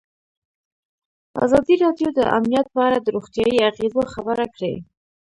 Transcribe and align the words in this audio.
ازادي 1.45 1.75
راډیو 1.83 2.09
د 2.17 2.19
امنیت 2.37 2.67
په 2.73 2.79
اړه 2.87 2.97
د 3.01 3.07
روغتیایي 3.15 3.57
اغېزو 3.69 4.01
خبره 4.13 4.45
کړې. 4.55 4.73